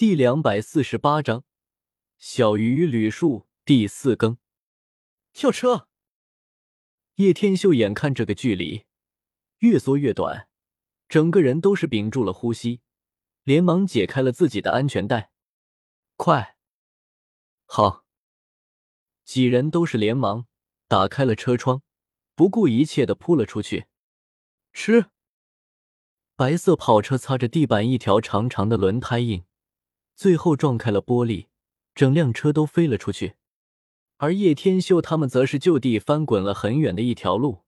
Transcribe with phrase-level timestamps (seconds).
[0.00, 1.44] 第两百四十八章，
[2.16, 4.38] 小鱼与吕树第四更。
[5.34, 5.88] 跳车！
[7.16, 8.86] 叶天秀眼看这个距离
[9.58, 10.48] 越缩越短，
[11.06, 12.80] 整个人都是屏住了呼吸，
[13.42, 15.32] 连忙解开了自己的安全带。
[16.16, 16.56] 快！
[17.66, 18.06] 好！
[19.26, 20.46] 几人都是连忙
[20.88, 21.82] 打开了车窗，
[22.34, 23.84] 不顾一切的扑了出去。
[24.72, 25.10] 吃！
[26.36, 29.44] 白色跑车擦着地板一条长长的轮胎印。
[30.20, 31.46] 最后撞开了玻璃，
[31.94, 33.36] 整辆车都飞了出去，
[34.18, 37.62] 而叶天秀他们则是就地翻滚了很远的一条路。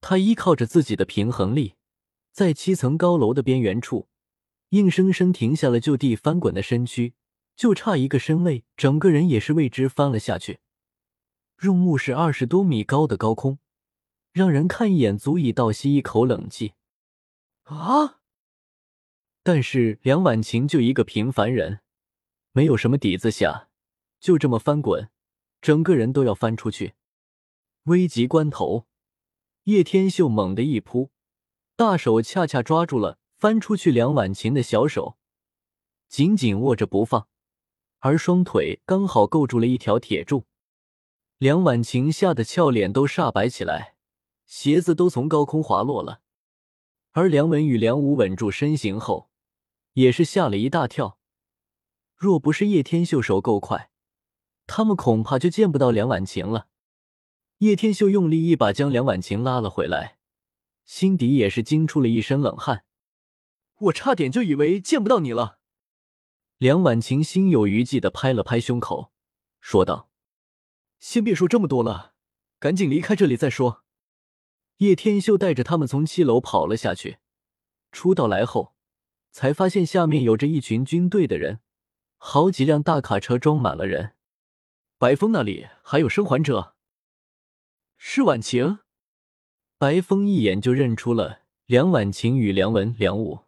[0.00, 1.74] 他依靠着自己的平衡力，
[2.30, 4.06] 在七层高楼的边缘处，
[4.68, 7.14] 硬生生停下了就地翻滚的身躯，
[7.56, 10.60] 就差一个身位，整个人也是为之翻了下去。
[11.56, 13.58] 入目是二十多米高的高空，
[14.30, 16.74] 让人看一眼足以倒吸一口冷气。
[17.64, 18.20] 啊！
[19.44, 21.80] 但是梁婉晴就一个平凡人，
[22.52, 23.68] 没有什么底子下，
[24.20, 25.10] 就这么翻滚，
[25.60, 26.94] 整个人都要翻出去。
[27.84, 28.86] 危急关头，
[29.64, 31.10] 叶天秀猛地一扑，
[31.74, 35.16] 大手恰恰抓住了翻出去梁婉晴的小手，
[36.08, 37.26] 紧紧握着不放，
[37.98, 40.44] 而双腿刚好够住了一条铁柱。
[41.38, 43.96] 梁婉晴吓得俏脸都煞白起来，
[44.46, 46.20] 鞋子都从高空滑落了。
[47.10, 49.31] 而梁文与梁武稳住身形后。
[49.94, 51.18] 也是吓了一大跳，
[52.16, 53.90] 若不是叶天秀手够快，
[54.66, 56.68] 他们恐怕就见不到梁婉晴了。
[57.58, 60.18] 叶天秀用力一把将梁婉晴拉了回来，
[60.84, 62.84] 心底也是惊出了一身冷汗。
[63.78, 65.58] 我差点就以为见不到你了。
[66.58, 69.12] 梁婉晴心有余悸的拍了拍胸口，
[69.60, 70.08] 说道
[71.00, 72.14] ：“先别说这么多了，
[72.58, 73.84] 赶紧离开这里再说。”
[74.78, 77.18] 叶天秀带着他们从七楼跑了下去，
[77.90, 78.71] 出到来后。
[79.32, 81.60] 才发现下面有着一群军队的人，
[82.18, 84.14] 好几辆大卡车装满了人。
[84.98, 86.76] 白风那里还有生还者，
[87.96, 88.78] 是婉晴。
[89.78, 93.40] 白风一眼就认出了梁婉晴与梁文、梁武。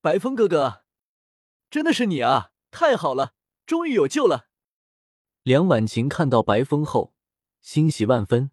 [0.00, 0.84] 白风哥哥，
[1.68, 2.52] 真的是你啊！
[2.70, 3.34] 太好了，
[3.66, 4.48] 终于有救了。
[5.42, 7.12] 梁婉晴看到白风后，
[7.60, 8.50] 欣喜万分，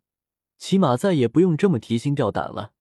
[0.57, 2.73] 起码再也不用这么提心吊胆了。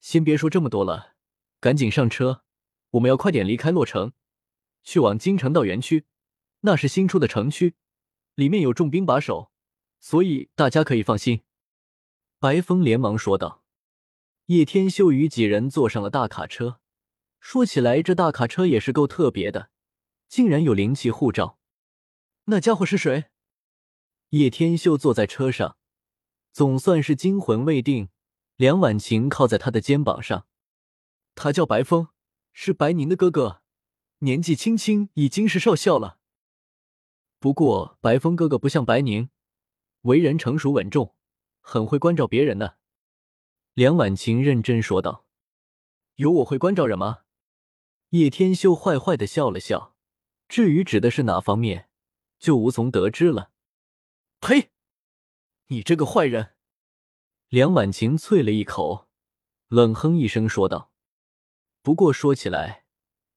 [0.00, 1.14] 先别说这么多了，
[1.60, 2.42] 赶紧上车。
[2.90, 4.12] 我们要快点离开洛城，
[4.82, 6.06] 去往京城道园区。
[6.60, 7.76] 那是新出的城区，
[8.34, 9.52] 里面有重兵把守，
[10.00, 11.42] 所以大家可以放心。
[12.38, 13.62] 白风连忙说道。
[14.46, 16.80] 叶天秀与几人坐上了大卡车。
[17.38, 19.70] 说起来，这大卡车也是够特别的，
[20.26, 21.58] 竟然有灵气护照。
[22.46, 23.26] 那家伙是谁？
[24.30, 25.76] 叶天秀坐在车上，
[26.50, 28.08] 总算是惊魂未定。
[28.56, 30.46] 梁婉晴靠在他的肩膀上，
[31.34, 32.08] 他叫白风。
[32.60, 33.62] 是白宁的哥哥，
[34.18, 36.18] 年纪轻轻已经是少校了。
[37.38, 39.30] 不过白风哥哥不像白宁，
[40.00, 41.14] 为人成熟稳重，
[41.60, 42.74] 很会关照别人呢。
[43.74, 45.24] 梁婉晴认真说道
[46.18, 47.20] ：“有我会关照人吗？”
[48.10, 49.94] 叶天秀坏坏的笑了笑，
[50.48, 51.88] 至于指的是哪方面，
[52.40, 53.52] 就无从得知了。
[54.40, 54.72] 呸！
[55.68, 56.56] 你这个坏人！
[57.50, 59.06] 梁婉晴啐了一口，
[59.68, 60.90] 冷哼一声说道。
[61.88, 62.84] 不过说起来，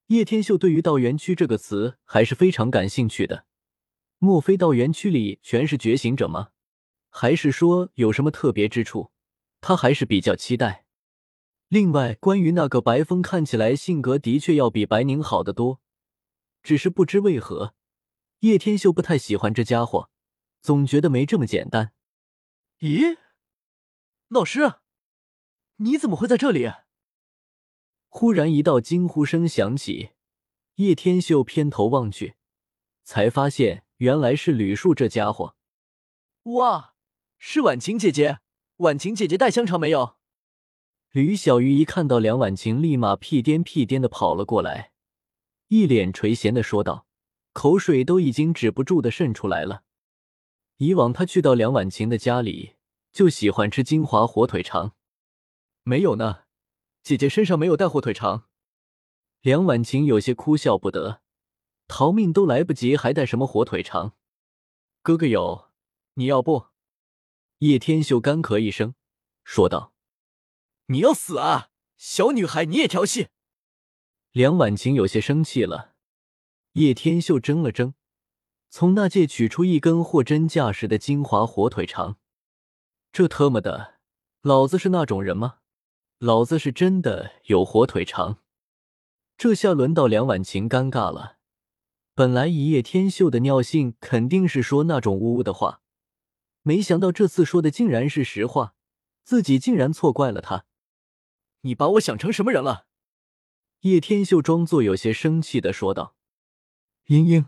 [0.07, 3.45] 叶天秀对于“道园区”这个词还是非常感兴趣的。
[4.17, 6.49] 莫非道园区里全是觉醒者吗？
[7.09, 9.13] 还是说有什么特别之处？
[9.61, 10.85] 他还是比较期待。
[11.69, 15.79] 另外，关于那个白风，看起来性格的确要比白宁好得多。
[16.61, 17.73] 只是不知为何，
[18.39, 20.09] 叶天秀不太喜欢这家伙，
[20.61, 21.93] 总觉得没这么简单。
[22.79, 23.17] 咦，
[24.27, 24.73] 老师，
[25.77, 26.69] 你怎么会在这里？
[28.13, 30.11] 忽然，一道惊呼声响起。
[30.75, 32.35] 叶天秀偏头望去，
[33.05, 35.55] 才发现原来是吕树这家伙。
[36.43, 36.93] 哇，
[37.37, 38.39] 是婉晴姐姐！
[38.77, 40.17] 婉晴姐姐带香肠没有？
[41.11, 44.91] 吕小鱼一看到梁婉晴，立马屁颠屁颠的跑了过来，
[45.69, 47.07] 一脸垂涎的说道，
[47.53, 49.83] 口水都已经止不住的渗出来了。
[50.77, 52.75] 以往他去到梁婉晴的家里，
[53.13, 54.95] 就喜欢吃金华火腿肠。
[55.83, 56.39] 没有呢。
[57.03, 58.47] 姐姐身上没有带火腿肠，
[59.41, 61.21] 梁婉晴有些哭笑不得，
[61.87, 64.15] 逃命都来不及，还带什么火腿肠？
[65.01, 65.69] 哥哥有，
[66.13, 66.67] 你要不？
[67.57, 68.93] 叶天秀干咳一声，
[69.43, 69.93] 说道
[70.87, 73.29] ：“你要死啊，小女孩，你也调戏！”
[74.31, 75.95] 梁婉晴有些生气了。
[76.73, 77.95] 叶天秀怔了怔，
[78.69, 82.17] 从那戒取出一根货真价实的金华火腿肠。
[83.11, 83.99] 这特么的，
[84.41, 85.60] 老子是那种人吗？
[86.21, 88.37] 老子是真的有火腿肠，
[89.39, 91.39] 这下轮到梁婉晴尴尬了。
[92.13, 95.81] 本来一叶天秀的尿性，肯定是说那种呜呜的话，
[96.61, 98.75] 没想到这次说的竟然是实话，
[99.23, 100.65] 自己竟然错怪了他。
[101.61, 102.85] 你把我想成什么人了？
[103.79, 106.15] 叶天秀装作有些生气的说道
[107.09, 107.47] ：“英英，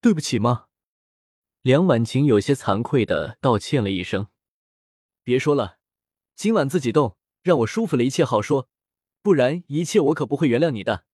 [0.00, 0.66] 对不起吗？”
[1.62, 4.28] 梁婉晴有些惭愧的道歉了一声
[5.24, 5.78] ：“别说了，
[6.36, 7.15] 今晚自己动，
[7.46, 8.68] 让我舒服了一切好说，
[9.22, 11.04] 不然一切我可不会原谅你的。”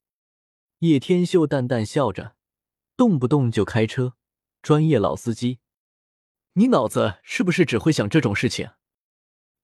[0.80, 2.36] 叶天秀淡淡笑着，
[2.96, 4.14] 动不动就开车，
[4.62, 5.58] 专业老司机。
[6.54, 8.70] 你脑子是不是只会想这种事情？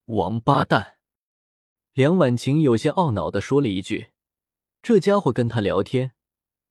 [0.05, 0.99] 王八蛋！
[1.95, 4.09] 梁婉晴有些懊恼的说了一句。
[4.83, 6.13] 这家伙跟他聊天，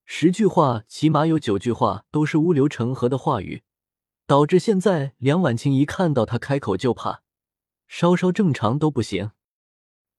[0.05, 3.63] 十句话起码有九句话都是乌流成河的话语，
[4.27, 7.23] 导致现在梁婉晴一看到他开口就怕，
[7.88, 9.31] 稍稍正常都不行。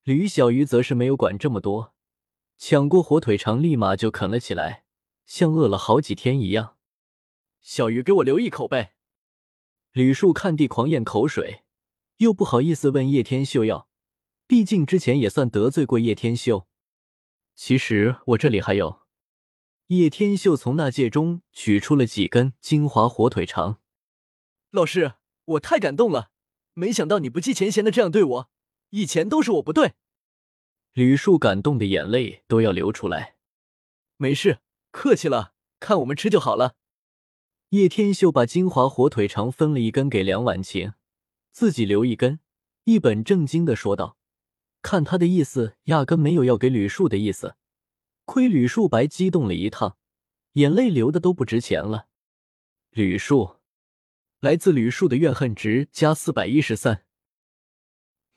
[0.08, 1.92] 吕小鱼则是没有管这么多，
[2.56, 4.84] 抢过火腿肠立马就啃了起来，
[5.26, 6.78] 像饿了好几天一样。
[7.60, 8.94] 小鱼，给我留一口呗！
[9.92, 11.62] 吕树看地狂咽口水，
[12.16, 13.86] 又不好意思问叶天秀要，
[14.46, 16.66] 毕竟之前也算得罪过叶天秀。
[17.54, 19.02] 其实我这里还有。
[19.88, 23.82] 叶天秀从那戒中取出了几根金华火腿肠。
[24.70, 26.30] 老师，我太感动了，
[26.72, 28.50] 没想到你不计前嫌的这样对我，
[28.90, 29.94] 以前都是我不对。
[30.92, 33.36] 吕树感动的眼泪都要流出来。
[34.16, 36.74] 没事，客气了，看我们吃就好了。
[37.70, 40.94] 叶天秀把金华火腿肠分了一根给梁婉晴，
[41.52, 42.40] 自己留一根，
[42.84, 44.16] 一本正经的说道。
[44.80, 47.56] 看他的意思，压根没有要给吕树的意思。
[48.24, 49.98] 亏吕树白激动了一趟，
[50.54, 52.08] 眼泪流的都不值钱了。
[52.90, 53.56] 吕树，
[54.40, 57.04] 来自吕树的怨恨值加四百一十三。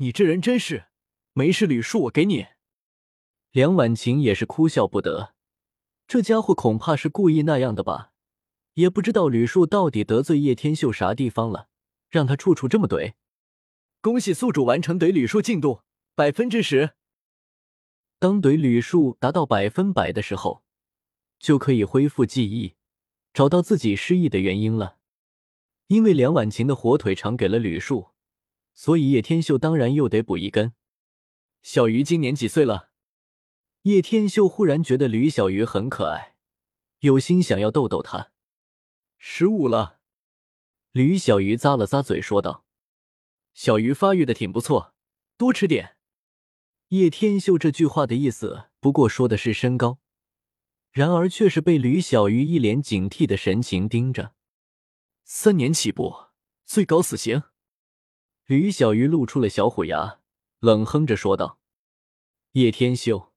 [0.01, 0.85] 你这人真是，
[1.33, 2.47] 没事，吕树，我给你。
[3.51, 5.35] 梁婉晴也是哭笑不得，
[6.07, 8.11] 这家伙恐怕是故意那样的吧？
[8.73, 11.67] 也不知道吕树到底得罪叶天秀啥地方了，
[12.09, 13.13] 让他处处这么怼。
[14.01, 15.83] 恭喜宿主完成怼吕树进度。
[16.15, 16.95] 百分之十。
[18.17, 20.63] 当怼吕树达到百分百的时候，
[21.37, 22.73] 就可以恢复记忆，
[23.33, 24.97] 找到自己失忆的原因了。
[25.87, 28.10] 因为梁婉晴的火腿肠给了吕树，
[28.73, 30.73] 所以叶天秀当然又得补一根。
[31.61, 32.89] 小鱼今年几岁了？
[33.83, 36.35] 叶天秀忽然觉得吕小鱼很可爱，
[36.99, 38.31] 有心想要逗逗他。
[39.17, 39.99] 十五了。
[40.91, 42.65] 吕小鱼咂了咂嘴说道
[43.53, 44.93] ：“小鱼发育的挺不错，
[45.37, 45.97] 多吃点。”
[46.89, 49.99] 叶天秀这句话的意思，不过说的是身高，
[50.91, 54.33] 然而却是被吕小鱼一脸警惕的神情盯着。
[55.23, 56.25] 三年起步，
[56.65, 57.43] 最高死刑。
[58.45, 60.19] 吕小鱼露出了小虎牙，
[60.59, 61.59] 冷哼着说道
[62.53, 63.31] ：“叶天秀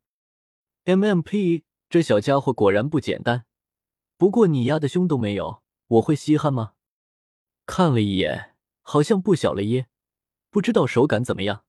[0.85, 3.47] ，MMP，这小家伙果然不简单。
[4.17, 6.75] 不过你丫的胸都没有，我会稀罕吗？
[7.67, 9.89] 看了一眼，好像不小了耶，
[10.51, 11.65] 不知道手感怎么样。”